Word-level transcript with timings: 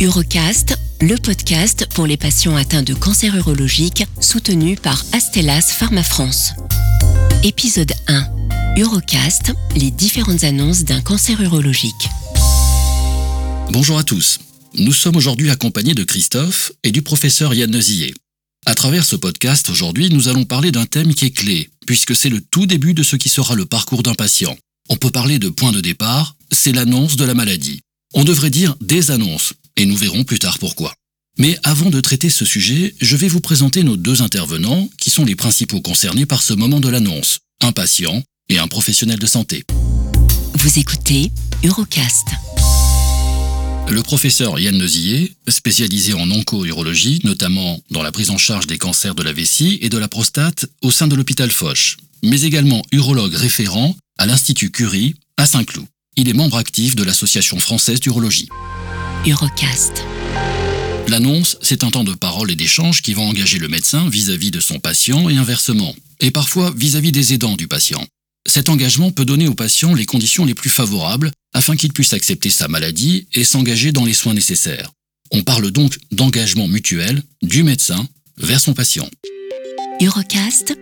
Urocast, 0.00 0.78
le 1.02 1.16
podcast 1.16 1.86
pour 1.92 2.06
les 2.06 2.16
patients 2.16 2.56
atteints 2.56 2.82
de 2.82 2.94
cancer 2.94 3.36
urologique, 3.36 4.06
soutenu 4.18 4.76
par 4.76 5.04
Astellas 5.12 5.74
Pharma 5.78 6.02
France. 6.02 6.52
Épisode 7.44 7.92
1. 8.08 8.24
Urocast, 8.78 9.52
les 9.76 9.90
différentes 9.90 10.42
annonces 10.42 10.84
d'un 10.84 11.02
cancer 11.02 11.38
urologique. 11.42 12.08
Bonjour 13.72 13.98
à 13.98 14.02
tous. 14.02 14.38
Nous 14.72 14.94
sommes 14.94 15.16
aujourd'hui 15.16 15.50
accompagnés 15.50 15.92
de 15.92 16.04
Christophe 16.04 16.72
et 16.82 16.92
du 16.92 17.02
professeur 17.02 17.52
Yann 17.52 17.70
Nezillet. 17.70 18.14
À 18.64 18.74
travers 18.74 19.04
ce 19.04 19.16
podcast, 19.16 19.68
aujourd'hui, 19.68 20.08
nous 20.08 20.28
allons 20.28 20.46
parler 20.46 20.72
d'un 20.72 20.86
thème 20.86 21.12
qui 21.12 21.26
est 21.26 21.30
clé, 21.36 21.68
puisque 21.86 22.16
c'est 22.16 22.30
le 22.30 22.40
tout 22.40 22.64
début 22.64 22.94
de 22.94 23.02
ce 23.02 23.16
qui 23.16 23.28
sera 23.28 23.54
le 23.54 23.66
parcours 23.66 24.02
d'un 24.02 24.14
patient. 24.14 24.56
On 24.88 24.96
peut 24.96 25.10
parler 25.10 25.38
de 25.38 25.50
point 25.50 25.72
de 25.72 25.82
départ, 25.82 26.36
c'est 26.52 26.72
l'annonce 26.72 27.16
de 27.16 27.26
la 27.26 27.34
maladie. 27.34 27.82
On 28.14 28.24
devrait 28.24 28.50
dire 28.50 28.74
des 28.80 29.12
annonces, 29.12 29.52
et 29.80 29.86
nous 29.86 29.96
verrons 29.96 30.24
plus 30.24 30.38
tard 30.38 30.58
pourquoi. 30.58 30.94
Mais 31.38 31.58
avant 31.62 31.88
de 31.88 32.00
traiter 32.02 32.28
ce 32.28 32.44
sujet, 32.44 32.94
je 33.00 33.16
vais 33.16 33.28
vous 33.28 33.40
présenter 33.40 33.82
nos 33.82 33.96
deux 33.96 34.20
intervenants, 34.20 34.90
qui 34.98 35.08
sont 35.08 35.24
les 35.24 35.36
principaux 35.36 35.80
concernés 35.80 36.26
par 36.26 36.42
ce 36.42 36.52
moment 36.52 36.80
de 36.80 36.90
l'annonce, 36.90 37.38
un 37.62 37.72
patient 37.72 38.22
et 38.50 38.58
un 38.58 38.68
professionnel 38.68 39.18
de 39.18 39.26
santé. 39.26 39.64
Vous 40.54 40.78
écoutez 40.78 41.32
Urocast. 41.64 42.26
Le 43.88 44.02
professeur 44.02 44.58
Yann 44.58 44.76
Nezillet, 44.76 45.32
spécialisé 45.48 46.12
en 46.12 46.30
onco-urologie, 46.30 47.20
notamment 47.24 47.80
dans 47.90 48.02
la 48.02 48.12
prise 48.12 48.28
en 48.28 48.38
charge 48.38 48.66
des 48.66 48.76
cancers 48.76 49.14
de 49.14 49.22
la 49.22 49.32
vessie 49.32 49.78
et 49.80 49.88
de 49.88 49.96
la 49.96 50.08
prostate 50.08 50.66
au 50.82 50.90
sein 50.90 51.08
de 51.08 51.16
l'hôpital 51.16 51.50
Foch, 51.50 51.96
mais 52.22 52.42
également 52.42 52.82
urologue 52.92 53.34
référent 53.34 53.96
à 54.18 54.26
l'Institut 54.26 54.70
Curie 54.70 55.14
à 55.38 55.46
Saint-Cloud. 55.46 55.86
Il 56.16 56.28
est 56.28 56.34
membre 56.34 56.58
actif 56.58 56.96
de 56.96 57.02
l'Association 57.02 57.58
française 57.58 57.98
d'urologie. 57.98 58.50
Urocast. 59.26 60.02
L'annonce, 61.08 61.58
c'est 61.60 61.84
un 61.84 61.90
temps 61.90 62.04
de 62.04 62.14
parole 62.14 62.50
et 62.50 62.56
d'échange 62.56 63.02
qui 63.02 63.12
va 63.12 63.20
engager 63.20 63.58
le 63.58 63.68
médecin 63.68 64.08
vis-à-vis 64.08 64.50
de 64.50 64.60
son 64.60 64.78
patient 64.78 65.28
et 65.28 65.36
inversement, 65.36 65.94
et 66.20 66.30
parfois 66.30 66.72
vis-à-vis 66.74 67.12
des 67.12 67.34
aidants 67.34 67.56
du 67.56 67.68
patient. 67.68 68.02
Cet 68.48 68.70
engagement 68.70 69.10
peut 69.10 69.26
donner 69.26 69.46
au 69.46 69.54
patient 69.54 69.92
les 69.92 70.06
conditions 70.06 70.46
les 70.46 70.54
plus 70.54 70.70
favorables 70.70 71.32
afin 71.52 71.76
qu'il 71.76 71.92
puisse 71.92 72.14
accepter 72.14 72.48
sa 72.48 72.68
maladie 72.68 73.26
et 73.34 73.44
s'engager 73.44 73.92
dans 73.92 74.06
les 74.06 74.14
soins 74.14 74.34
nécessaires. 74.34 74.90
On 75.32 75.42
parle 75.42 75.70
donc 75.70 75.98
d'engagement 76.10 76.66
mutuel 76.66 77.22
du 77.42 77.62
médecin 77.62 78.08
vers 78.38 78.60
son 78.60 78.72
patient. 78.72 79.08
Urocast, 80.00 80.78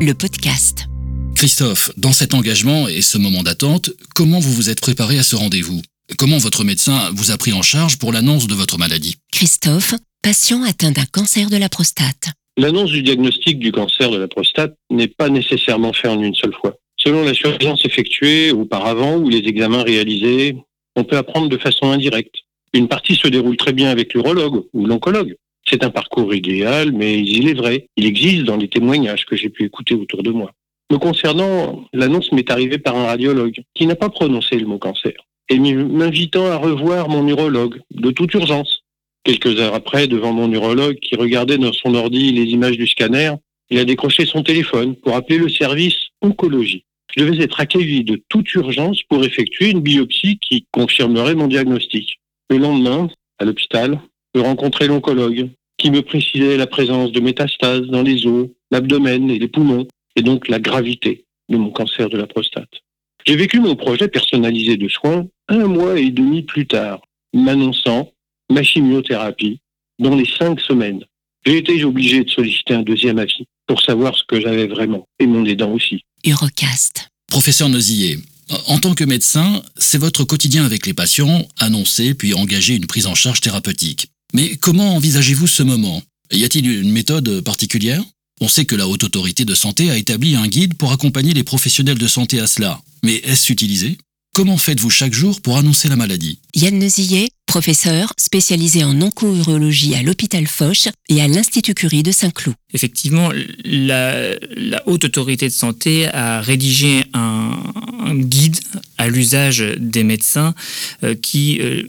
le 0.00 0.12
podcast. 0.12 0.86
Christophe, 1.34 1.90
dans 1.98 2.12
cet 2.12 2.32
engagement 2.32 2.88
et 2.88 3.02
ce 3.02 3.18
moment 3.18 3.42
d'attente, 3.42 3.90
comment 4.14 4.40
vous 4.40 4.54
vous 4.54 4.70
êtes 4.70 4.80
préparé 4.80 5.18
à 5.18 5.22
ce 5.22 5.36
rendez-vous? 5.36 5.82
Comment 6.18 6.38
votre 6.38 6.64
médecin 6.64 7.10
vous 7.14 7.30
a 7.30 7.38
pris 7.38 7.52
en 7.52 7.62
charge 7.62 7.98
pour 7.98 8.12
l'annonce 8.12 8.46
de 8.46 8.54
votre 8.54 8.78
maladie 8.78 9.16
Christophe, 9.32 9.94
patient 10.22 10.62
atteint 10.62 10.90
d'un 10.90 11.06
cancer 11.06 11.48
de 11.48 11.56
la 11.56 11.70
prostate. 11.70 12.28
L'annonce 12.58 12.90
du 12.90 13.02
diagnostic 13.02 13.58
du 13.58 13.72
cancer 13.72 14.10
de 14.10 14.18
la 14.18 14.28
prostate 14.28 14.76
n'est 14.90 15.08
pas 15.08 15.30
nécessairement 15.30 15.92
faite 15.94 16.10
en 16.10 16.22
une 16.22 16.34
seule 16.34 16.52
fois. 16.52 16.76
Selon 16.96 17.24
la 17.24 17.32
surveillance 17.32 17.84
effectuée 17.86 18.52
auparavant 18.52 19.16
ou 19.16 19.30
les 19.30 19.38
examens 19.48 19.82
réalisés, 19.82 20.56
on 20.94 21.04
peut 21.04 21.16
apprendre 21.16 21.48
de 21.48 21.56
façon 21.56 21.90
indirecte. 21.90 22.34
Une 22.74 22.86
partie 22.86 23.16
se 23.16 23.28
déroule 23.28 23.56
très 23.56 23.72
bien 23.72 23.88
avec 23.88 24.12
l'urologue 24.12 24.64
ou 24.72 24.86
l'oncologue. 24.86 25.36
C'est 25.68 25.84
un 25.84 25.90
parcours 25.90 26.34
idéal, 26.34 26.92
mais 26.92 27.18
il 27.18 27.48
est 27.48 27.54
vrai, 27.54 27.86
il 27.96 28.04
existe 28.04 28.44
dans 28.44 28.58
les 28.58 28.68
témoignages 28.68 29.24
que 29.24 29.36
j'ai 29.36 29.48
pu 29.48 29.64
écouter 29.64 29.94
autour 29.94 30.22
de 30.22 30.30
moi. 30.30 30.52
Me 30.92 30.98
concernant, 30.98 31.84
l'annonce 31.94 32.30
m'est 32.30 32.50
arrivée 32.50 32.78
par 32.78 32.94
un 32.94 33.06
radiologue 33.06 33.62
qui 33.74 33.86
n'a 33.86 33.96
pas 33.96 34.10
prononcé 34.10 34.56
le 34.56 34.66
mot 34.66 34.78
cancer 34.78 35.14
et 35.48 35.58
m'invitant 35.58 36.46
à 36.46 36.56
revoir 36.56 37.08
mon 37.08 37.26
urologue 37.26 37.80
de 37.90 38.10
toute 38.10 38.34
urgence. 38.34 38.80
Quelques 39.24 39.58
heures 39.58 39.74
après, 39.74 40.06
devant 40.06 40.32
mon 40.32 40.50
urologue 40.52 40.98
qui 41.00 41.16
regardait 41.16 41.58
dans 41.58 41.72
son 41.72 41.94
ordi 41.94 42.32
les 42.32 42.50
images 42.50 42.76
du 42.76 42.86
scanner, 42.86 43.32
il 43.70 43.78
a 43.78 43.84
décroché 43.84 44.26
son 44.26 44.42
téléphone 44.42 44.94
pour 44.96 45.16
appeler 45.16 45.38
le 45.38 45.48
service 45.48 45.96
oncologie. 46.20 46.84
Je 47.16 47.24
devais 47.24 47.42
être 47.42 47.60
accueilli 47.60 48.04
de 48.04 48.22
toute 48.28 48.52
urgence 48.54 49.02
pour 49.04 49.24
effectuer 49.24 49.70
une 49.70 49.80
biopsie 49.80 50.38
qui 50.38 50.66
confirmerait 50.72 51.34
mon 51.34 51.46
diagnostic. 51.46 52.20
Le 52.50 52.58
lendemain, 52.58 53.08
à 53.38 53.44
l'hôpital, 53.44 54.00
je 54.34 54.40
rencontrais 54.40 54.88
l'oncologue 54.88 55.48
qui 55.78 55.90
me 55.90 56.02
précisait 56.02 56.56
la 56.56 56.66
présence 56.66 57.12
de 57.12 57.20
métastases 57.20 57.86
dans 57.86 58.02
les 58.02 58.26
os, 58.26 58.48
l'abdomen 58.70 59.30
et 59.30 59.38
les 59.38 59.48
poumons, 59.48 59.86
et 60.16 60.22
donc 60.22 60.48
la 60.48 60.58
gravité 60.58 61.24
de 61.48 61.56
mon 61.56 61.70
cancer 61.70 62.08
de 62.08 62.16
la 62.16 62.26
prostate. 62.26 62.83
J'ai 63.26 63.36
vécu 63.36 63.58
mon 63.58 63.74
projet 63.74 64.08
personnalisé 64.08 64.76
de 64.76 64.88
soins 64.88 65.26
un 65.48 65.66
mois 65.66 65.98
et 65.98 66.10
demi 66.10 66.42
plus 66.42 66.66
tard, 66.66 67.00
m'annonçant 67.32 68.12
ma 68.52 68.62
chimiothérapie 68.62 69.60
dans 69.98 70.14
les 70.14 70.28
cinq 70.38 70.60
semaines. 70.60 71.02
J'ai 71.46 71.58
été 71.58 71.84
obligé 71.84 72.24
de 72.24 72.28
solliciter 72.28 72.74
un 72.74 72.82
deuxième 72.82 73.18
avis 73.18 73.44
pour 73.66 73.80
savoir 73.80 74.14
ce 74.16 74.24
que 74.28 74.40
j'avais 74.40 74.66
vraiment, 74.66 75.06
et 75.18 75.26
mon 75.26 75.44
aidant 75.46 75.72
aussi. 75.72 76.02
Urocast. 76.24 77.08
Professeur 77.28 77.70
Nozillet, 77.70 78.18
en 78.66 78.78
tant 78.78 78.94
que 78.94 79.04
médecin, 79.04 79.62
c'est 79.76 79.98
votre 79.98 80.24
quotidien 80.24 80.66
avec 80.66 80.86
les 80.86 80.92
patients, 80.94 81.46
annoncer 81.58 82.14
puis 82.14 82.34
engager 82.34 82.74
une 82.74 82.86
prise 82.86 83.06
en 83.06 83.14
charge 83.14 83.40
thérapeutique. 83.40 84.08
Mais 84.34 84.56
comment 84.56 84.96
envisagez-vous 84.96 85.46
ce 85.46 85.62
moment? 85.62 86.02
Y 86.30 86.44
a-t-il 86.44 86.70
une 86.70 86.92
méthode 86.92 87.40
particulière? 87.40 88.02
On 88.40 88.48
sait 88.48 88.64
que 88.64 88.74
la 88.74 88.88
Haute 88.88 89.04
Autorité 89.04 89.44
de 89.44 89.54
Santé 89.54 89.90
a 89.90 89.96
établi 89.96 90.34
un 90.34 90.46
guide 90.46 90.74
pour 90.74 90.92
accompagner 90.92 91.32
les 91.32 91.44
professionnels 91.44 91.98
de 91.98 92.08
santé 92.08 92.40
à 92.40 92.46
cela. 92.46 92.80
Mais 93.04 93.16
est-ce 93.16 93.52
utilisé? 93.52 93.98
Comment 94.32 94.56
faites-vous 94.56 94.88
chaque 94.88 95.12
jour 95.12 95.42
pour 95.42 95.58
annoncer 95.58 95.88
la 95.88 95.94
maladie? 95.94 96.40
Yann 96.56 96.78
Nezillet, 96.78 97.28
professeur 97.46 98.14
spécialisé 98.16 98.82
en 98.82 98.98
onco-urologie 99.00 99.94
à 99.94 100.02
l'hôpital 100.02 100.46
Foch 100.46 100.88
et 101.10 101.20
à 101.20 101.28
l'Institut 101.28 101.74
Curie 101.74 102.02
de 102.02 102.10
Saint-Cloud. 102.10 102.56
Effectivement, 102.72 103.30
la, 103.64 104.34
la, 104.56 104.82
Haute 104.88 105.04
Autorité 105.04 105.46
de 105.48 105.52
Santé 105.52 106.08
a 106.08 106.40
rédigé 106.40 107.04
un, 107.12 107.58
un 108.00 108.14
guide 108.16 108.56
à 108.96 109.08
l'usage 109.08 109.62
des 109.78 110.02
médecins 110.02 110.54
euh, 111.02 111.14
qui 111.14 111.60
euh, 111.60 111.82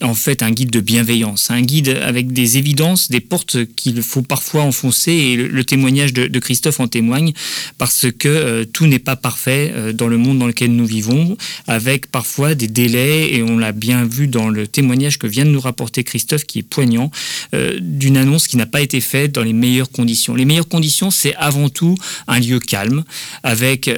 en 0.00 0.14
fait 0.14 0.42
un 0.42 0.50
guide 0.50 0.70
de 0.70 0.80
bienveillance, 0.80 1.50
un 1.50 1.62
guide 1.62 1.88
avec 1.88 2.32
des 2.32 2.58
évidences, 2.58 3.10
des 3.10 3.20
portes 3.20 3.64
qu'il 3.74 4.00
faut 4.02 4.22
parfois 4.22 4.62
enfoncer, 4.62 5.12
et 5.12 5.36
le, 5.36 5.64
témoignage 5.64 6.12
de, 6.12 6.38
Christophe 6.38 6.80
en 6.80 6.86
témoigne, 6.86 7.32
parce 7.78 8.06
que 8.16 8.28
euh, 8.28 8.64
tout 8.64 8.86
n'est 8.86 9.00
pas 9.00 9.16
parfait 9.16 9.72
euh, 9.74 9.92
dans 9.92 10.06
le 10.06 10.16
monde 10.16 10.38
dans 10.38 10.46
lequel 10.46 10.74
nous 10.74 10.86
vivons, 10.86 11.36
avec 11.66 12.10
parfois 12.10 12.54
des 12.54 12.68
délais, 12.68 13.34
et 13.34 13.42
on 13.42 13.58
l'a 13.58 13.72
bien 13.72 14.04
vu 14.04 14.28
dans 14.28 14.48
le 14.48 14.66
témoignage 14.66 15.18
que 15.18 15.26
vient 15.26 15.44
de 15.44 15.50
nous 15.50 15.60
rapporter 15.60 16.04
Christophe, 16.04 16.44
qui 16.44 16.60
est 16.60 16.62
poignant, 16.62 17.10
euh, 17.54 17.78
d'une 17.80 18.16
annonce 18.16 18.46
qui 18.46 18.56
n'a 18.56 18.66
pas 18.66 18.80
été 18.80 19.00
faite 19.00 19.32
dans 19.32 19.42
les 19.42 19.52
meilleures 19.52 19.90
conditions. 19.90 20.34
Les 20.34 20.44
meilleures 20.44 20.68
conditions, 20.68 21.10
c'est 21.10 21.34
avant 21.36 21.68
tout 21.68 21.96
un 22.28 22.38
lieu 22.38 22.60
calme, 22.60 23.04
avec 23.42 23.90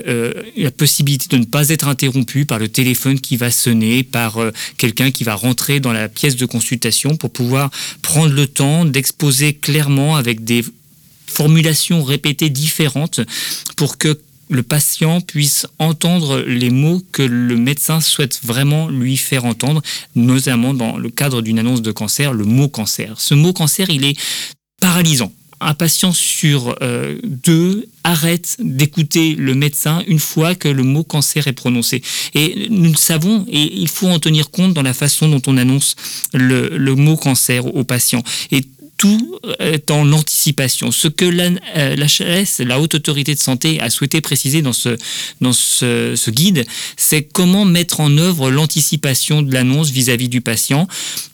la 0.57 0.71
possibilité 0.71 1.27
de 1.29 1.41
ne 1.41 1.45
pas 1.45 1.69
être 1.69 1.89
interrompu 1.89 2.45
par 2.45 2.59
le 2.59 2.69
téléphone 2.69 3.21
qui 3.21 3.37
va 3.37 3.51
sonner, 3.51 4.03
par 4.03 4.39
quelqu'un 4.77 5.11
qui 5.11 5.25
va 5.25 5.35
rentrer 5.35 5.81
dans 5.81 5.90
la 5.93 6.09
pièce 6.09 6.37
de 6.37 6.47
consultation 6.47 7.17
pour 7.17 7.33
pouvoir 7.33 7.71
prendre 8.03 8.35
le 8.35 8.47
temps 8.47 8.85
d'exposer 8.85 9.55
clairement 9.55 10.17
avec 10.17 10.45
des 10.45 10.65
formulations 11.27 12.03
répétées 12.03 12.51
différentes 12.51 13.21
pour 13.77 13.99
que 13.99 14.21
le 14.49 14.63
patient 14.65 15.21
puisse 15.21 15.67
entendre 15.79 16.41
les 16.41 16.71
mots 16.71 17.01
que 17.13 17.23
le 17.23 17.57
médecin 17.57 18.01
souhaite 18.01 18.41
vraiment 18.43 18.89
lui 18.89 19.17
faire 19.17 19.45
entendre, 19.45 19.81
notamment 20.17 20.75
dans 20.75 20.99
le 20.99 21.09
cadre 21.09 21.41
d'une 21.41 21.61
annonce 21.61 21.83
de 21.83 21.93
cancer, 21.93 22.33
le 22.33 22.45
mot 22.45 22.69
cancer. 22.69 23.21
Ce 23.21 23.35
mot 23.35 23.53
cancer, 23.53 23.89
il 23.91 24.05
est 24.05 24.19
paralysant 24.81 25.33
un 25.61 25.75
patient 25.75 26.13
sur 26.13 26.75
euh, 26.83 27.19
deux 27.25 27.87
arrête 28.03 28.57
d'écouter 28.61 29.35
le 29.35 29.55
médecin 29.55 30.03
une 30.07 30.19
fois 30.19 30.55
que 30.55 30.69
le 30.69 30.83
mot 30.83 31.05
cancer 31.05 31.47
est 31.47 31.53
prononcé. 31.53 32.03
Et 32.35 32.69
nous 32.71 32.91
le 32.91 32.97
savons, 32.97 33.45
et 33.49 33.73
il 33.77 33.89
faut 33.89 34.09
en 34.09 34.19
tenir 34.19 34.51
compte 34.51 34.73
dans 34.73 34.83
la 34.83 34.95
façon 34.95 35.29
dont 35.29 35.43
on 35.47 35.57
annonce 35.57 35.97
le, 36.33 36.95
mot 36.95 37.17
cancer 37.17 37.67
aux 37.67 37.85
patients. 37.85 38.23
Et 38.51 38.65
tout 39.01 39.39
est 39.61 39.91
en 39.91 40.13
anticipation. 40.13 40.93
Ce 40.93 41.09
que 41.09 41.25
l'HS, 41.25 42.63
la 42.63 42.79
Haute 42.79 42.97
Autorité 42.97 43.35
de 43.35 43.41
Santé, 43.41 43.81
a 43.81 43.89
souhaité 43.89 44.21
préciser 44.21 44.61
dans 44.61 44.75
ce, 44.75 44.91
dans 45.41 45.55
ce, 45.55 46.13
ce 46.15 46.31
guide, 46.31 46.67
c'est 46.99 47.23
comment 47.23 47.65
mettre 47.65 48.01
en 48.01 48.19
œuvre 48.19 48.51
l'anticipation 48.51 49.41
de 49.41 49.55
l'annonce 49.55 49.89
vis-à-vis 49.89 50.29
du 50.29 50.43
patient, 50.43 50.87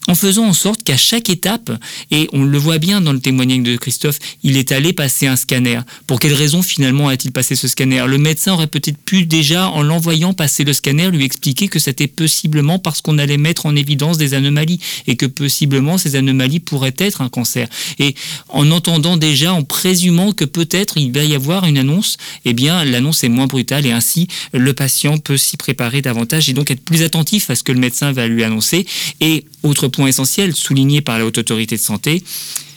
en 0.06 0.14
faisant 0.14 0.44
en 0.44 0.52
sorte 0.52 0.84
qu'à 0.84 0.96
chaque 0.96 1.28
étape, 1.28 1.72
et 2.12 2.28
on 2.32 2.44
le 2.44 2.56
voit 2.56 2.78
bien 2.78 3.00
dans 3.00 3.12
le 3.12 3.18
témoignage 3.18 3.64
de 3.64 3.76
Christophe, 3.76 4.20
il 4.44 4.56
est 4.56 4.70
allé 4.70 4.92
passer 4.92 5.26
un 5.26 5.34
scanner. 5.34 5.80
Pour 6.06 6.20
quelle 6.20 6.34
raison 6.34 6.62
finalement 6.62 7.08
a-t-il 7.08 7.32
passé 7.32 7.56
ce 7.56 7.66
scanner? 7.66 8.04
Le 8.06 8.18
médecin 8.18 8.52
aurait 8.52 8.68
peut-être 8.68 8.98
pu 8.98 9.24
déjà, 9.24 9.68
en 9.70 9.82
l'envoyant 9.82 10.34
passer 10.34 10.62
le 10.62 10.72
scanner, 10.72 11.10
lui 11.10 11.24
expliquer 11.24 11.66
que 11.66 11.80
c'était 11.80 12.06
possiblement 12.06 12.78
parce 12.78 13.00
qu'on 13.00 13.18
allait 13.18 13.38
mettre 13.38 13.66
en 13.66 13.74
évidence 13.74 14.18
des 14.18 14.34
anomalies 14.34 14.78
et 15.08 15.16
que 15.16 15.26
possiblement 15.26 15.98
ces 15.98 16.14
anomalies 16.14 16.60
pourraient 16.60 16.94
être 16.98 17.22
un 17.22 17.28
cancer 17.28 17.55
Et 17.98 18.14
en 18.48 18.70
entendant 18.70 19.16
déjà, 19.16 19.52
en 19.52 19.62
présumant 19.62 20.32
que 20.32 20.44
peut-être 20.44 20.98
il 20.98 21.12
va 21.12 21.24
y 21.24 21.34
avoir 21.34 21.66
une 21.66 21.78
annonce, 21.78 22.16
eh 22.44 22.52
bien 22.52 22.84
l'annonce 22.84 23.24
est 23.24 23.28
moins 23.28 23.46
brutale 23.46 23.86
et 23.86 23.92
ainsi 23.92 24.28
le 24.52 24.72
patient 24.72 25.18
peut 25.18 25.36
s'y 25.36 25.56
préparer 25.56 26.02
davantage 26.02 26.48
et 26.48 26.52
donc 26.52 26.70
être 26.70 26.84
plus 26.84 27.02
attentif 27.02 27.50
à 27.50 27.54
ce 27.54 27.62
que 27.62 27.72
le 27.72 27.80
médecin 27.80 28.12
va 28.12 28.26
lui 28.26 28.44
annoncer. 28.44 28.86
Et 29.20 29.44
autre 29.62 29.88
point 29.88 30.06
essentiel 30.06 30.54
souligné 30.54 31.00
par 31.00 31.18
la 31.18 31.26
haute 31.26 31.38
autorité 31.38 31.76
de 31.76 31.80
santé, 31.80 32.22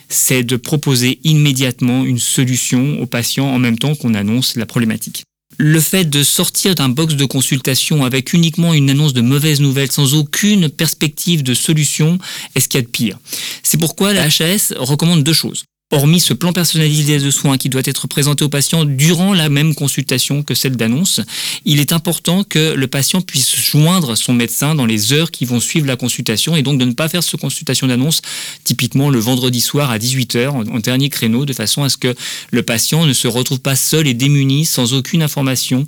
c'est 0.10 0.44
de 0.44 0.56
proposer 0.56 1.20
immédiatement 1.24 2.04
une 2.04 2.20
solution 2.20 3.00
au 3.00 3.06
patient 3.06 3.48
en 3.48 3.60
même 3.60 3.78
temps 3.78 3.96
qu'on 3.96 4.16
annonce 4.16 4.56
la 4.56 4.66
problématique 4.66 5.24
le 5.60 5.82
fait 5.82 6.06
de 6.06 6.24
sortir 6.24 6.74
d'un 6.74 6.88
box 6.88 7.16
de 7.16 7.26
consultation 7.26 8.06
avec 8.06 8.32
uniquement 8.32 8.74
une 8.74 8.90
annonce 8.90 9.14
de 9.14 9.22
mauvaises 9.22 9.60
nouvelles 9.60 9.92
sans 9.92 10.16
aucune 10.16 10.70
perspective 10.70 11.44
de 11.44 11.54
solution 11.54 12.18
est 12.56 12.62
ce 12.62 12.70
qu'il 12.70 12.80
y 12.80 12.84
a 12.84 12.86
de 12.86 12.90
pire? 12.90 13.20
C'est 13.62 13.78
pourquoi 13.78 14.14
la 14.14 14.24
HAS 14.24 14.74
recommande 14.78 15.22
deux 15.24 15.34
choses 15.34 15.66
hormis 15.92 16.20
ce 16.20 16.34
plan 16.34 16.54
personnalisé 16.54 17.18
de 17.18 17.32
soins 17.32 17.58
qui 17.58 17.68
doit 17.70 17.82
être 17.86 18.08
présenté 18.08 18.44
au 18.44 18.50
patient 18.50 18.86
durant 18.86 19.34
la 19.34 19.50
même 19.50 19.74
consultation 19.74 20.44
que 20.44 20.54
celle 20.54 20.76
d'annonce, 20.76 21.20
il 21.66 21.80
est 21.80 21.94
important 21.94 22.44
que 22.44 22.74
le 22.74 22.88
patient 22.88 23.22
puisse 23.22 23.56
joindre 23.56 24.16
son 24.16 24.34
médecin 24.34 24.76
dans 24.76 24.86
les 24.86 25.14
heures 25.14 25.32
qui 25.32 25.46
vont 25.46 25.60
suivre 25.60 25.88
la 25.88 25.96
consultation 25.96 26.56
et 26.56 26.62
donc 26.62 26.80
de 26.80 26.86
ne 26.86 26.94
pas 26.94 27.10
faire 27.10 27.24
ce 27.24 27.38
consultation 27.38 27.88
d'annonce 27.88 28.22
typiquement 28.64 29.10
le 29.10 29.20
vendredi 29.20 29.62
soir 29.62 29.90
à 29.90 29.98
18h 29.98 30.50
en 30.50 30.80
dernier 30.80 31.10
créneau 31.10 31.46
de 31.46 31.54
façon 31.54 31.84
à 31.84 31.90
ce 31.90 31.98
que 31.98 32.16
le 32.52 32.64
patient 32.64 33.06
ne 33.06 33.14
se 33.14 33.28
retrouve 33.28 33.60
pas 33.60 33.76
seul 33.76 34.08
et 34.08 34.14
démuni 34.14 34.66
sans 34.66 34.94
aucune 34.94 35.24
information 35.24 35.86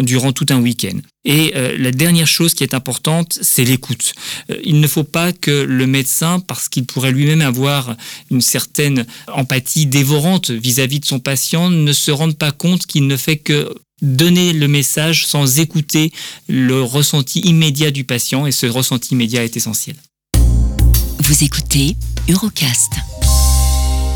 durant 0.00 0.32
tout 0.32 0.46
un 0.50 0.60
week-end. 0.60 0.98
Et 1.24 1.52
euh, 1.56 1.76
la 1.78 1.90
dernière 1.90 2.26
chose 2.26 2.54
qui 2.54 2.62
est 2.62 2.74
importante, 2.74 3.38
c'est 3.42 3.64
l'écoute. 3.64 4.14
Euh, 4.50 4.56
il 4.64 4.80
ne 4.80 4.86
faut 4.86 5.04
pas 5.04 5.32
que 5.32 5.50
le 5.50 5.86
médecin, 5.86 6.40
parce 6.40 6.68
qu'il 6.68 6.86
pourrait 6.86 7.12
lui-même 7.12 7.40
avoir 7.40 7.96
une 8.30 8.40
certaine 8.40 9.04
empathie 9.32 9.86
dévorante 9.86 10.50
vis-à-vis 10.50 11.00
de 11.00 11.06
son 11.06 11.18
patient, 11.18 11.70
ne 11.70 11.92
se 11.92 12.10
rende 12.10 12.36
pas 12.36 12.52
compte 12.52 12.86
qu'il 12.86 13.06
ne 13.06 13.16
fait 13.16 13.36
que 13.36 13.74
donner 14.00 14.52
le 14.52 14.68
message 14.68 15.26
sans 15.26 15.58
écouter 15.58 16.12
le 16.48 16.82
ressenti 16.82 17.40
immédiat 17.40 17.90
du 17.90 18.04
patient, 18.04 18.46
et 18.46 18.52
ce 18.52 18.66
ressenti 18.66 19.14
immédiat 19.14 19.44
est 19.44 19.56
essentiel. 19.56 19.96
Vous 21.20 21.44
écoutez 21.44 21.96
Eurocast. 22.28 22.92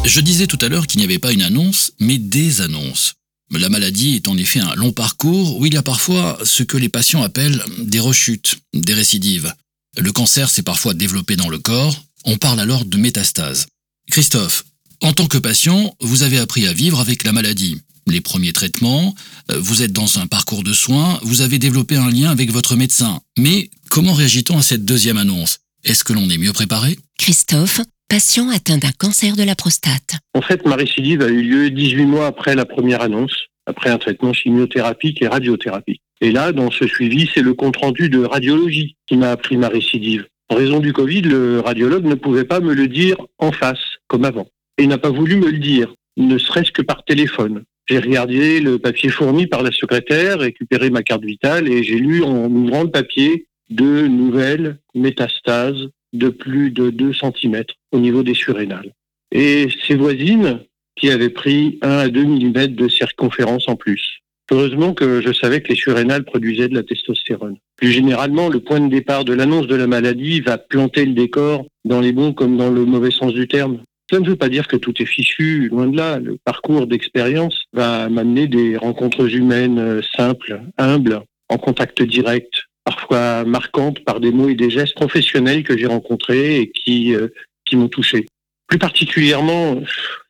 Je 0.05 0.21
disais 0.21 0.47
tout 0.47 0.59
à 0.61 0.69
l'heure 0.69 0.87
qu'il 0.87 0.99
n'y 0.99 1.05
avait 1.05 1.19
pas 1.19 1.33
une 1.33 1.43
annonce, 1.43 1.93
mais 1.99 2.19
des 2.19 2.61
annonces. 2.61 3.15
La 3.53 3.69
maladie 3.69 4.17
est 4.17 4.29
en 4.29 4.37
effet 4.39 4.61
un 4.61 4.75
long 4.75 4.93
parcours 4.93 5.59
où 5.59 5.67
il 5.67 5.75
y 5.75 5.77
a 5.77 5.83
parfois 5.83 6.39
ce 6.43 6.63
que 6.63 6.79
les 6.79 6.89
patients 6.89 7.23
appellent 7.23 7.63
des 7.79 8.01
rechutes, 8.01 8.57
des 8.73 8.95
récidives. 8.95 9.53
Le 9.99 10.11
cancer 10.11 10.49
s'est 10.49 10.63
parfois 10.63 10.95
développé 10.95 11.37
dans 11.37 11.51
le 11.51 11.59
corps, 11.59 12.03
on 12.25 12.39
parle 12.39 12.61
alors 12.61 12.87
de 12.87 12.97
métastase. 12.97 13.67
Christophe, 14.11 14.65
en 15.03 15.13
tant 15.13 15.27
que 15.27 15.37
patient, 15.37 15.95
vous 16.01 16.23
avez 16.23 16.39
appris 16.39 16.67
à 16.67 16.73
vivre 16.73 17.01
avec 17.01 17.25
la 17.25 17.33
maladie. 17.33 17.79
Les 18.07 18.21
premiers 18.21 18.53
traitements, 18.53 19.15
euh, 19.51 19.61
vous 19.61 19.83
êtes 19.83 19.93
dans 19.93 20.19
un 20.19 20.27
parcours 20.27 20.65
de 20.65 20.73
soins, 20.73 21.21
vous 21.23 21.41
avez 21.41 21.59
développé 21.59 21.97
un 21.97 22.11
lien 22.11 22.31
avec 22.31 22.51
votre 22.51 22.75
médecin. 22.75 23.21
Mais 23.39 23.71
comment 23.91 24.15
réagit-on 24.15 24.59
à 24.59 24.63
cette 24.63 24.85
deuxième 24.85 25.19
annonce? 25.19 25.59
Est-ce 25.85 26.05
que 26.05 26.13
l'on 26.13 26.31
est 26.31 26.39
mieux 26.39 26.53
préparé? 26.53 26.99
Christophe, 27.19 27.81
patient 28.13 28.51
atteint 28.51 28.77
d'un 28.77 28.91
cancer 28.99 29.37
de 29.37 29.43
la 29.43 29.55
prostate. 29.55 30.19
En 30.35 30.43
fait, 30.43 30.67
ma 30.67 30.77
récidive 30.77 31.23
a 31.23 31.29
eu 31.29 31.41
lieu 31.41 31.71
18 31.71 32.05
mois 32.05 32.27
après 32.27 32.55
la 32.55 32.67
première 32.67 33.01
annonce, 33.01 33.47
après 33.65 33.89
un 33.89 33.97
traitement 33.97 34.35
chimiothérapique 34.35 35.23
et 35.23 35.29
radiothérapique. 35.29 36.03
Et 36.21 36.31
là, 36.31 36.53
dans 36.53 36.71
ce 36.71 36.87
suivi, 36.87 37.31
c'est 37.33 37.41
le 37.41 37.55
compte-rendu 37.55 38.11
de 38.11 38.23
radiologie 38.23 38.97
qui 39.07 39.17
m'a 39.17 39.31
appris 39.31 39.57
ma 39.57 39.69
récidive. 39.69 40.27
En 40.51 40.57
raison 40.57 40.79
du 40.81 40.93
Covid, 40.93 41.23
le 41.23 41.61
radiologue 41.61 42.05
ne 42.05 42.15
pouvait 42.15 42.45
pas 42.45 42.61
me 42.61 42.75
le 42.75 42.87
dire 42.87 43.17
en 43.39 43.51
face, 43.51 43.97
comme 44.09 44.27
avant. 44.27 44.47
Et 44.77 44.83
il 44.83 44.91
n'a 44.91 44.99
pas 44.99 45.09
voulu 45.09 45.37
me 45.37 45.51
le 45.51 45.59
dire, 45.59 45.95
ne 46.19 46.37
serait-ce 46.37 46.71
que 46.71 46.83
par 46.83 47.07
téléphone. 47.07 47.63
J'ai 47.89 47.99
regardé 47.99 48.61
le 48.61 48.79
papier 48.79 49.09
fourni 49.09 49.47
par 49.47 49.63
la 49.63 49.73
secrétaire, 49.73 50.41
récupéré 50.41 50.91
ma 50.91 51.03
carte 51.03 51.25
vitale 51.25 51.67
et 51.67 51.83
j'ai 51.83 51.99
lu 51.99 52.23
en 52.23 52.51
ouvrant 52.51 52.83
le 52.83 52.91
papier 52.91 53.47
de 53.71 54.07
nouvelles 54.07 54.77
métastases 54.95 55.89
de 56.13 56.29
plus 56.29 56.71
de 56.71 56.91
2 56.91 57.13
cm 57.13 57.65
au 57.93 57.99
niveau 57.99 58.23
des 58.23 58.35
surrénales. 58.35 58.93
Et 59.31 59.69
ses 59.87 59.95
voisines, 59.95 60.61
qui 60.97 61.11
avaient 61.11 61.31
pris 61.31 61.79
1 61.83 61.89
à 61.91 62.09
2 62.09 62.25
mm 62.25 62.67
de 62.69 62.89
circonférence 62.89 63.69
en 63.69 63.77
plus. 63.77 64.19
Heureusement 64.51 64.93
que 64.93 65.23
je 65.23 65.33
savais 65.33 65.63
que 65.63 65.69
les 65.69 65.77
surrénales 65.77 66.25
produisaient 66.25 66.69
de 66.69 66.75
la 66.75 66.83
testostérone. 66.83 67.57
Plus 67.77 67.91
généralement, 67.91 68.49
le 68.49 68.61
point 68.61 68.81
de 68.81 68.91
départ 68.91 69.25
de 69.25 69.33
l'annonce 69.33 69.67
de 69.67 69.77
la 69.77 69.87
maladie 69.87 70.41
va 70.41 70.59
planter 70.59 71.07
le 71.07 71.15
décor 71.15 71.67
dans 71.85 72.01
les 72.01 72.13
bons 72.13 72.35
comme 72.35 72.57
dans 72.57 72.71
le 72.71 72.85
mauvais 72.85 73.11
sens 73.11 73.33
du 73.33 73.49
terme. 73.49 73.81
Ça 74.11 74.21
ne 74.21 74.29
veut 74.29 74.37
pas 74.37 74.51
dire 74.51 74.69
que 74.69 74.77
tout 74.77 75.01
est 75.01 75.07
fichu, 75.07 75.69
loin 75.69 75.87
de 75.87 75.97
là. 75.97 76.19
Le 76.19 76.37
parcours 76.45 76.87
d'expérience 76.87 77.65
va 77.73 78.11
m'amener 78.11 78.47
des 78.47 78.77
rencontres 78.77 79.35
humaines 79.35 80.03
simples, 80.15 80.61
humbles, 80.77 81.23
en 81.49 81.57
contact 81.57 82.03
direct, 82.03 82.53
parfois 82.85 83.45
marquantes 83.45 84.01
par 84.05 84.21
des 84.21 84.33
mots 84.33 84.49
et 84.49 84.55
des 84.55 84.71
gestes 84.71 84.95
professionnels 84.95 85.63
que 85.63 85.77
j'ai 85.77 85.87
rencontrés 85.87 86.61
et 86.61 86.71
qui, 86.71 87.15
euh, 87.15 87.29
qui 87.65 87.77
m'ont 87.77 87.89
touché. 87.89 88.27
Plus 88.67 88.79
particulièrement, 88.79 89.81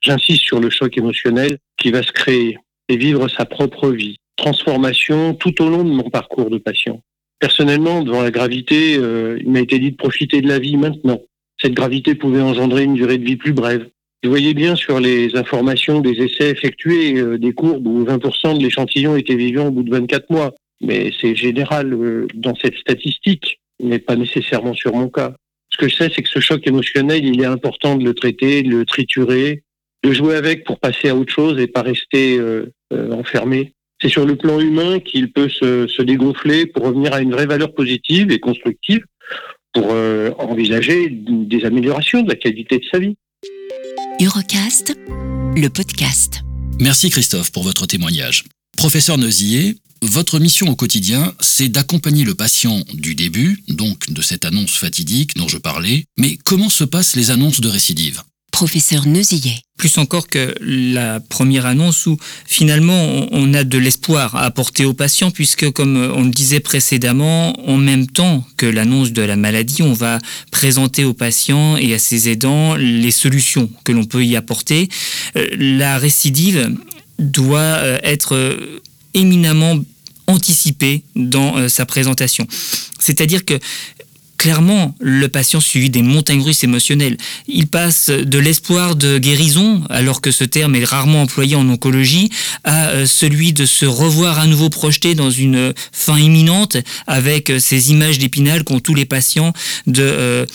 j'insiste 0.01 0.43
sur 0.43 0.61
le 0.61 0.71
choc 0.71 0.97
émotionnel 0.99 1.59
qui 1.77 1.91
va 1.91 2.03
se 2.03 2.13
créer 2.13 2.59
et 2.89 2.97
vivre 2.97 3.29
sa 3.29 3.45
propre 3.45 3.91
vie. 3.91 4.17
Transformation 4.37 5.35
tout 5.35 5.63
au 5.63 5.69
long 5.69 5.85
de 5.85 5.91
mon 5.91 6.11
parcours 6.11 6.51
de 6.51 6.59
patient. 6.59 7.01
Personnellement, 7.39 8.03
devant 8.03 8.23
la 8.23 8.31
gravité, 8.31 8.97
euh, 8.97 9.39
il 9.41 9.51
m'a 9.51 9.61
été 9.61 9.79
dit 9.79 9.93
de 9.93 9.97
profiter 9.97 10.41
de 10.41 10.49
la 10.49 10.59
vie 10.59 10.77
maintenant. 10.77 11.21
Cette 11.61 11.75
gravité 11.75 12.15
pouvait 12.15 12.41
engendrer 12.41 12.85
une 12.85 12.95
durée 12.95 13.19
de 13.19 13.25
vie 13.25 13.37
plus 13.37 13.53
brève. 13.53 13.89
Vous 14.25 14.31
voyez 14.31 14.55
bien 14.55 14.77
sur 14.77 15.01
les 15.01 15.37
informations 15.37 16.01
des 16.01 16.23
essais 16.23 16.51
effectués 16.51 17.19
euh, 17.19 17.39
des 17.39 17.53
courbes 17.53 17.87
où 17.87 18.05
20% 18.05 18.57
de 18.57 18.63
l'échantillon 18.63 19.17
était 19.17 19.35
vivant 19.35 19.67
au 19.67 19.71
bout 19.73 19.83
de 19.83 19.91
24 19.91 20.31
mois 20.31 20.55
mais 20.83 21.13
c'est 21.21 21.35
général 21.35 21.95
euh, 21.95 22.27
dans 22.35 22.55
cette 22.57 22.77
statistique, 22.77 23.61
mais 23.83 23.99
pas 23.99 24.17
nécessairement 24.17 24.75
sur 24.75 24.95
mon 24.95 25.09
cas. 25.09 25.35
Ce 25.71 25.79
que 25.79 25.89
je 25.89 25.97
sais, 25.97 26.11
c'est 26.15 26.23
que 26.23 26.29
ce 26.29 26.41
choc 26.41 26.67
émotionnel, 26.67 27.25
il 27.25 27.41
est 27.41 27.47
important 27.47 27.97
de 27.97 28.05
le 28.05 28.15
traiter, 28.15 28.63
de 28.63 28.69
le 28.69 28.85
triturer, 28.85 29.63
de 30.03 30.13
jouer 30.13 30.37
avec 30.37 30.65
pour 30.65 30.79
passer 30.79 31.09
à 31.09 31.17
autre 31.17 31.33
chose 31.33 31.59
et 31.59 31.67
pas 31.67 31.83
rester 31.83 32.37
euh, 32.37 32.73
euh, 32.93 33.13
enfermé. 33.13 33.73
C'est 34.03 34.09
sur 34.09 34.27
le 34.27 34.37
plan 34.37 34.59
humain 34.61 34.99
qu'il 34.99 35.33
peut 35.33 35.49
se, 35.49 35.87
se, 35.87 36.03
dégonfler 36.03 36.67
pour 36.67 36.85
revenir 36.85 37.15
à 37.15 37.21
une 37.21 37.31
vraie 37.31 37.47
valeur 37.47 37.73
positive 37.73 38.33
et 38.33 38.41
constructive 38.41 39.05
pour 39.73 39.95
envisager 40.39 41.09
des 41.09 41.65
améliorations 41.65 42.21
de 42.21 42.29
la 42.29 42.35
qualité 42.35 42.79
de 42.79 42.85
sa 42.91 42.99
vie. 42.99 43.17
Eurocast, 44.21 44.95
le 45.57 45.69
podcast. 45.69 46.43
Merci 46.79 47.09
Christophe 47.09 47.53
pour 47.53 47.63
votre 47.63 47.87
témoignage. 47.87 48.45
Professeur 48.77 49.19
Neusier, 49.19 49.77
votre 50.03 50.41
mission 50.41 50.69
au 50.69 50.75
quotidien, 50.75 51.33
c'est 51.41 51.69
d'accompagner 51.69 52.25
le 52.25 52.35
patient 52.35 52.83
du 52.93 53.15
début, 53.15 53.63
donc 53.69 54.11
de 54.11 54.21
cette 54.21 54.45
annonce 54.45 54.73
fatidique 54.73 55.37
dont 55.37 55.47
je 55.47 55.59
parlais, 55.59 56.05
mais 56.19 56.37
comment 56.45 56.69
se 56.69 56.83
passent 56.83 57.15
les 57.15 57.31
annonces 57.31 57.61
de 57.61 57.69
récidive? 57.69 58.23
Professeur 58.51 59.07
Neusillet. 59.07 59.61
Plus 59.79 59.97
encore 59.99 60.29
que 60.29 60.55
la 60.61 61.21
première 61.21 61.67
annonce 61.67 62.07
où 62.07 62.19
finalement 62.45 63.27
on 63.31 63.55
a 63.55 63.65
de 63.65 63.79
l'espoir 63.79 64.37
à 64.37 64.43
apporter 64.43 64.85
au 64.85 64.93
patient 64.93 65.31
puisque 65.31 65.71
comme 65.71 65.97
on 65.97 66.25
le 66.25 66.31
disait 66.31 66.61
précédemment, 66.61 67.59
en 67.69 67.79
même 67.79 68.07
temps 68.07 68.45
que 68.57 68.67
l'annonce 68.67 69.13
de 69.13 69.23
la 69.23 69.37
maladie, 69.37 69.83
on 69.83 69.95
va 69.95 70.19
présenter 70.51 71.05
au 71.05 71.15
patient 71.15 71.77
et 71.77 71.95
à 71.95 71.99
ses 71.99 72.29
aidants 72.29 72.75
les 72.75 73.11
solutions 73.11 73.71
que 73.85 73.93
l'on 73.93 74.05
peut 74.05 74.25
y 74.25 74.37
apporter. 74.37 74.89
Euh, 75.37 75.47
la 75.57 75.97
récidive 75.97 76.77
doit 77.19 77.59
euh, 77.59 77.99
être 78.03 78.59
éminemment 79.15 79.79
anticipé 80.27 81.03
dans 81.17 81.57
euh, 81.57 81.69
sa 81.69 81.87
présentation. 81.87 82.47
C'est-à-dire 82.99 83.45
que 83.45 83.59
clairement, 84.43 84.93
le 84.99 85.29
patient 85.29 85.61
suit 85.61 85.89
des 85.89 86.03
montagnes 86.03 86.43
russes 86.43 86.65
émotionnelles. 86.65 87.17
Il 87.47 87.69
passe 87.69 88.11
de 88.11 88.39
l'espoir 88.41 88.97
de 88.97 89.19
guérison, 89.19 89.85
alors 89.89 90.21
que 90.21 90.33
ce 90.33 90.43
terme 90.43 90.75
est 90.75 90.85
rarement 90.85 91.23
employé 91.23 91.55
en 91.55 91.69
oncologie, 91.69 92.29
à 92.65 92.89
euh, 92.89 93.07
celui 93.07 93.53
de 93.53 93.67
se 93.67 93.87
revoir 93.87 94.41
à 94.41 94.49
nouveau 94.49 94.69
projeté 94.69 95.15
dans 95.15 95.31
une 95.31 95.73
fin 95.93 96.19
imminente 96.19 96.77
avec 97.07 97.51
euh, 97.51 97.61
ces 97.61 97.93
images 97.93 98.19
d'épinal 98.19 98.65
qu'ont 98.65 98.81
tous 98.81 98.97
les 98.97 99.05
patients 99.05 99.53
de 99.87 100.03
euh, 100.03 100.47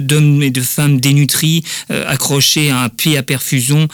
d'hommes 0.00 0.42
et 0.42 0.50
de 0.50 0.62
femmes 0.62 1.00
dénutris 1.00 1.64
accrochés 1.90 2.70
à 2.70 2.84
un 2.84 2.88
pied 2.88 3.18
à 3.18 3.22
perfusion. 3.22 3.88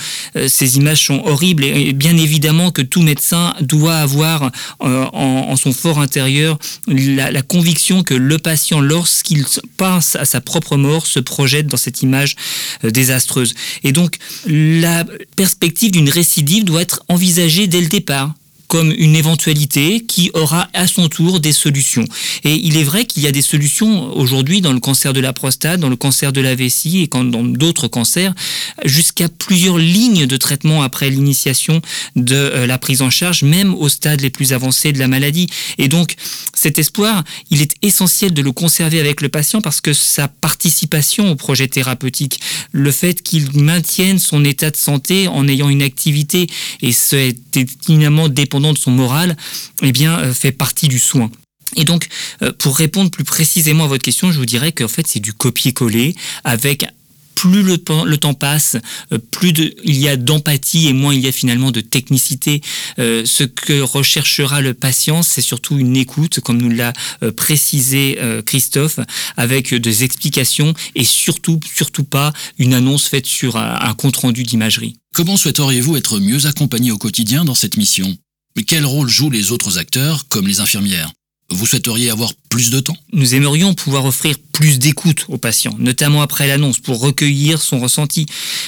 ces 0.46 0.76
images 0.76 1.06
sont 1.06 1.23
horribles 1.25 1.64
et 1.64 1.92
bien 1.92 2.16
évidemment 2.16 2.70
que 2.70 2.82
tout 2.82 3.00
médecin 3.00 3.54
doit 3.61 3.96
avoir 3.96 4.50
en, 4.80 5.56
son 5.56 5.73
fort 5.73 6.00
intérieur 6.00 6.58
la, 6.87 7.30
la 7.30 7.42
conviction 7.42 8.02
que 8.02 8.14
le 8.14 8.38
patient, 8.44 8.80
lorsqu'il 8.80 9.44
pense 9.76 10.14
à 10.14 10.24
sa 10.24 10.40
propre 10.40 10.76
mort, 10.76 11.08
se 11.08 11.18
projette 11.18 11.66
dans 11.66 11.76
cette 11.76 12.02
image 12.02 12.36
euh, 12.84 12.90
désastreuse. 12.92 13.54
Et 13.82 13.90
donc, 13.90 14.18
la 14.46 15.04
perspective 15.34 15.90
d'une 15.90 16.08
récidive 16.08 16.62
doit 16.64 16.82
être 16.82 17.02
envisagée 17.08 17.66
dès 17.66 17.80
le 17.80 17.88
départ 17.88 18.32
comme 18.74 18.92
une 18.96 19.14
éventualité 19.14 20.00
qui 20.00 20.32
aura 20.34 20.68
à 20.72 20.88
son 20.88 21.08
tour 21.08 21.38
des 21.38 21.52
solutions. 21.52 22.04
Et 22.42 22.54
il 22.54 22.76
est 22.76 22.82
vrai 22.82 23.04
qu'il 23.04 23.22
y 23.22 23.28
a 23.28 23.30
des 23.30 23.40
solutions 23.40 24.12
aujourd'hui 24.16 24.60
dans 24.62 24.72
le 24.72 24.80
cancer 24.80 25.12
de 25.12 25.20
la 25.20 25.32
prostate, 25.32 25.78
dans 25.78 25.88
le 25.88 25.94
cancer 25.94 26.32
de 26.32 26.40
la 26.40 26.56
vessie 26.56 27.02
et 27.02 27.06
dans 27.06 27.44
d'autres 27.44 27.86
cancers, 27.86 28.34
jusqu'à 28.84 29.28
plusieurs 29.28 29.78
lignes 29.78 30.26
de 30.26 30.36
traitement 30.36 30.82
après 30.82 31.08
l'initiation 31.08 31.82
de 32.16 32.34
euh, 32.34 32.66
la 32.66 32.78
prise 32.78 33.00
en 33.00 33.10
charge, 33.10 33.44
même 33.44 33.74
au 33.74 33.88
stade 33.88 34.20
les 34.22 34.30
plus 34.30 34.52
avancés 34.52 34.92
de 34.92 34.98
la 34.98 35.06
maladie. 35.06 35.48
Et 35.78 35.86
donc, 35.86 36.16
cet 36.64 36.78
espoir, 36.78 37.25
il 37.50 37.61
est 37.61 37.75
essentiel 37.83 38.33
de 38.33 38.40
le 38.40 38.50
conserver 38.50 38.99
avec 38.99 39.21
le 39.21 39.28
patient 39.28 39.61
parce 39.61 39.83
que 39.83 39.92
sa 39.92 40.28
participation 40.28 41.30
au 41.30 41.35
projet 41.35 41.68
thérapeutique, 41.68 42.40
le 42.73 42.90
fait 42.90 43.23
qu'il 43.23 43.54
maintienne 43.61 44.18
son 44.18 44.42
état 44.47 44.71
de 44.71 44.76
santé 44.76 45.28
en 45.28 45.47
ayant 45.47 45.68
une 45.68 45.83
activité 45.83 46.47
et 46.80 46.92
c'est 46.92 47.37
éminemment 47.87 48.30
dépendant 48.30 48.73
de 48.73 48.78
son 48.78 48.92
moral, 48.92 49.37
eh 49.83 49.92
bien, 49.92 50.18
euh, 50.21 50.33
fait 50.33 50.52
partie 50.52 50.88
du 50.88 50.99
soin. 50.99 51.30
Et 51.76 51.85
donc, 51.85 52.09
euh, 52.40 52.50
pour 52.59 52.78
répondre 52.78 53.11
plus 53.11 53.25
précisément 53.25 53.85
à 53.85 53.88
votre 53.88 54.02
question, 54.02 54.33
je 54.33 54.38
vous 54.38 54.47
dirais 54.47 54.73
qu'en 54.73 54.88
fait, 54.88 55.06
c'est 55.06 55.21
du 55.21 55.35
copier-coller 55.35 56.14
avec 56.44 56.87
plus 57.44 57.62
le, 57.62 57.76
temps 58.16 58.32
passe, 58.32 58.78
euh, 59.12 59.18
plus 59.18 59.52
il 59.84 59.96
y 59.98 60.08
a 60.08 60.16
d'empathie 60.16 60.88
et 60.88 60.94
moins 60.94 61.12
il 61.12 61.20
y 61.20 61.28
a 61.28 61.32
finalement 61.32 61.72
de 61.72 61.82
technicité. 61.82 62.62
Euh, 62.98 63.22
ce 63.26 63.44
que 63.44 63.82
recherchera 63.82 64.62
le 64.62 64.72
patient, 64.72 65.22
c'est 65.22 65.42
surtout 65.42 65.78
une 65.78 65.94
écoute, 65.94 66.40
comme 66.40 66.56
nous 66.56 66.70
l'a 66.70 66.94
euh, 67.22 67.32
précisé 67.32 68.18
Christophe, 68.46 68.98
avec 69.36 69.74
des 69.74 70.04
explications 70.04 70.72
et 70.94 71.04
surtout, 71.04 71.60
surtout 71.74 72.04
pas 72.04 72.32
une 72.58 72.72
annonce 72.72 73.06
faite 73.06 73.26
sur 73.26 73.56
un 73.56 73.94
compte 73.94 74.16
rendu 74.16 74.42
d'imagerie. 74.42 74.96
Comment 75.12 75.36
souhaiteriez-vous 75.36 75.96
être 75.96 76.18
mieux 76.20 76.46
accompagné 76.46 76.92
au 76.92 76.98
quotidien 76.98 77.44
dans 77.44 77.54
cette 77.54 77.76
mission? 77.76 78.16
Quel 78.66 78.86
rôle 78.86 79.08
jouent 79.08 79.30
les 79.30 79.52
autres 79.52 79.78
acteurs, 79.78 80.26
comme 80.28 80.46
les 80.46 80.60
infirmières? 80.60 81.12
Vous 81.50 81.66
souhaiteriez 81.66 82.10
avoir 82.10 82.32
plus 82.48 82.70
de 82.70 82.80
temps? 82.80 82.96
Nous 83.12 83.34
aimerions 83.34 83.74
pouvoir 83.74 84.04
offrir 84.04 84.36
plus 84.52 84.78
d'écoute 84.78 85.26
aux 85.28 85.38
patients, 85.38 85.76
notamment 85.78 86.22
après 86.22 86.46
l'annonce, 86.46 86.78
pour 86.78 87.00
recueillir 87.00 87.60
son 87.60 87.80
ressenti, 87.80 88.26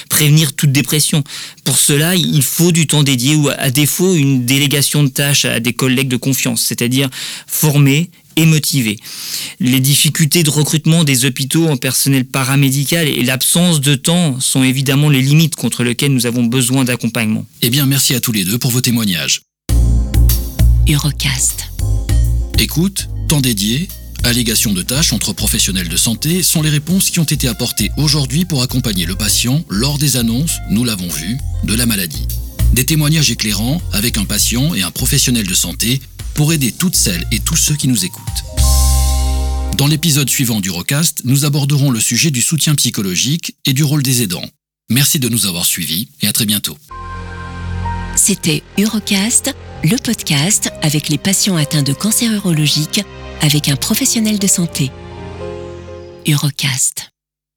prévenir 0.09 0.53
toute 0.53 0.71
dépression. 0.71 1.23
Pour 1.63 1.77
cela, 1.77 2.15
il 2.15 2.43
faut 2.43 2.71
du 2.71 2.87
temps 2.87 3.03
dédié 3.03 3.35
ou 3.35 3.49
à 3.49 3.71
défaut 3.71 4.13
une 4.15 4.45
délégation 4.45 5.03
de 5.03 5.09
tâches 5.09 5.45
à 5.45 5.59
des 5.59 5.73
collègues 5.73 6.07
de 6.09 6.17
confiance, 6.17 6.61
c'est-à-dire 6.61 7.09
former 7.47 8.09
et 8.35 8.45
motiver. 8.45 8.99
Les 9.59 9.79
difficultés 9.79 10.43
de 10.43 10.49
recrutement 10.49 11.03
des 11.03 11.25
hôpitaux 11.25 11.67
en 11.67 11.77
personnel 11.77 12.25
paramédical 12.25 13.07
et 13.07 13.23
l'absence 13.23 13.81
de 13.81 13.95
temps 13.95 14.39
sont 14.39 14.63
évidemment 14.63 15.09
les 15.09 15.21
limites 15.21 15.55
contre 15.55 15.83
lesquelles 15.83 16.13
nous 16.13 16.27
avons 16.27 16.43
besoin 16.43 16.85
d'accompagnement. 16.85 17.45
Eh 17.63 17.69
bien, 17.69 17.85
merci 17.85 18.13
à 18.13 18.19
tous 18.19 18.31
les 18.31 18.45
deux 18.45 18.59
pour 18.59 18.71
vos 18.71 18.81
témoignages. 18.81 19.41
Eurocast. 20.87 21.76
Écoute, 22.59 23.07
temps 23.27 23.39
dédié, 23.39 23.87
allégations 24.23 24.73
de 24.73 24.81
tâches 24.81 25.13
entre 25.13 25.31
professionnels 25.31 25.89
de 25.89 25.97
santé 25.97 26.41
sont 26.41 26.63
les 26.63 26.71
réponses 26.71 27.11
qui 27.11 27.19
ont 27.19 27.23
été 27.23 27.47
apportées 27.47 27.91
aujourd'hui 27.97 28.45
pour 28.45 28.63
accompagner 28.63 29.05
le 29.05 29.15
patient 29.15 29.63
lors 29.69 29.99
des 29.99 30.17
annonces, 30.17 30.57
nous 30.71 30.83
l'avons 30.83 31.07
vu, 31.07 31.37
de 31.65 31.75
la 31.75 31.85
maladie. 31.85 32.27
Des 32.73 32.83
témoignages 32.83 33.29
éclairants 33.29 33.79
avec 33.93 34.17
un 34.17 34.25
patient 34.25 34.73
et 34.73 34.81
un 34.81 34.89
professionnel 34.89 35.45
de 35.45 35.53
santé 35.53 36.01
pour 36.33 36.51
aider 36.51 36.71
toutes 36.71 36.95
celles 36.95 37.27
et 37.31 37.39
tous 37.39 37.55
ceux 37.55 37.75
qui 37.75 37.87
nous 37.87 38.05
écoutent. 38.05 38.43
Dans 39.77 39.87
l'épisode 39.87 40.29
suivant 40.29 40.59
du 40.59 40.71
Rocast, 40.71 41.21
nous 41.25 41.45
aborderons 41.45 41.91
le 41.91 41.99
sujet 41.99 42.31
du 42.31 42.41
soutien 42.41 42.73
psychologique 42.73 43.55
et 43.65 43.73
du 43.73 43.83
rôle 43.83 44.01
des 44.01 44.23
aidants. 44.23 44.49
Merci 44.89 45.19
de 45.19 45.29
nous 45.29 45.45
avoir 45.45 45.65
suivis 45.65 46.09
et 46.23 46.27
à 46.27 46.33
très 46.33 46.47
bientôt. 46.47 46.77
C'était 48.15 48.63
Eurocast 48.79 49.53
le 49.83 49.97
podcast 49.97 50.71
avec 50.81 51.09
les 51.09 51.17
patients 51.17 51.55
atteints 51.55 51.83
de 51.83 51.93
cancer 51.93 52.31
urologique 52.31 53.03
avec 53.41 53.69
un 53.69 53.75
professionnel 53.75 54.39
de 54.39 54.47
santé. 54.47 54.91
Eurocast. 56.27 57.16